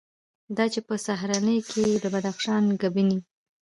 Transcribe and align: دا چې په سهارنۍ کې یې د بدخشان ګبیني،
دا 0.57 0.65
چې 0.73 0.79
په 0.87 0.95
سهارنۍ 1.05 1.57
کې 1.69 1.81
یې 1.89 1.97
د 2.03 2.05
بدخشان 2.13 2.63
ګبیني، 2.81 3.19